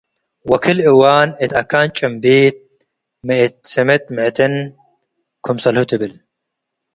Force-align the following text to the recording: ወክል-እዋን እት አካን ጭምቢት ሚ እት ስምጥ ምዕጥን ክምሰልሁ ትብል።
ወክል-እዋን 0.49 1.29
እት 1.43 1.51
አካን 1.61 1.87
ጭምቢት 1.97 2.57
ሚ 3.25 3.27
እት 3.45 3.55
ስምጥ 3.71 4.03
ምዕጥን 4.15 4.53
ክምሰልሁ 5.45 5.83
ትብል። 5.89 6.13